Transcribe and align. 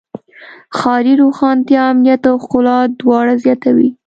ښاري 0.77 1.13
روښانتیا 1.21 1.81
امنیت 1.91 2.23
او 2.31 2.35
ښکلا 2.43 2.77
دواړه 3.01 3.33
زیاتوي. 3.43 3.89